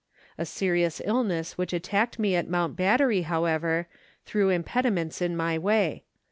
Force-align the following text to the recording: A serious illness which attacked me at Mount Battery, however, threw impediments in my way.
A 0.35 0.47
serious 0.47 0.99
illness 1.05 1.59
which 1.59 1.73
attacked 1.73 2.17
me 2.17 2.35
at 2.35 2.47
Mount 2.49 2.75
Battery, 2.75 3.21
however, 3.21 3.87
threw 4.25 4.49
impediments 4.49 5.21
in 5.21 5.37
my 5.37 5.59
way. 5.59 6.05